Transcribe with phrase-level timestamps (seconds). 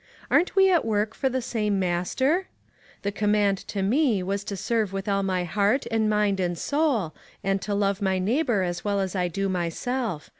[0.31, 2.47] Aren't we at work for the same Master?
[3.03, 7.13] The command to me was to serve with all my heart, and mind, and soul,
[7.43, 10.27] and to love my neighbor as well as I do myself.